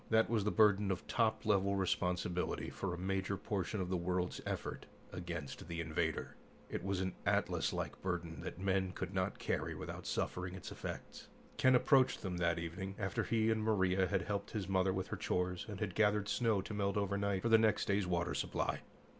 [0.09, 4.41] That was the burden of top level responsibility for a major portion of the world's
[4.47, 6.35] effort against the "invader."
[6.71, 11.27] It was an Atlas like burden that men could not carry without suffering its effects.
[11.57, 15.17] Ken approached them that evening, after he and Maria had helped his mother with her
[15.17, 18.79] chores and had gathered snow to melt overnight for their next day's water supply.